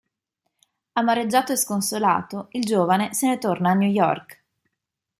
Amareggiato 0.93 1.51
e 1.51 1.55
sconsolato, 1.55 2.47
il 2.53 2.63
giovane 2.65 3.13
se 3.13 3.27
ne 3.27 3.37
torna 3.37 3.69
a 3.69 3.73
New 3.75 3.89
York. 3.91 4.43